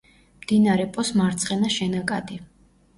[0.45, 2.45] მდინარე პოს მარცხენა შენაკადი.